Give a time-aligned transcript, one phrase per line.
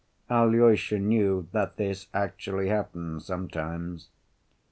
[0.31, 4.09] Alyosha knew that this actually happened sometimes.